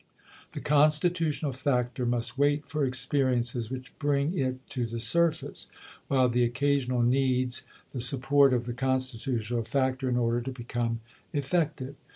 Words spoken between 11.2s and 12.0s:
effective.